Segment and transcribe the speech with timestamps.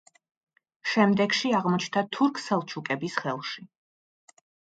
[0.93, 3.67] შემდეგში აღმოჩნდა თურქ-სელჩუკების ხელში.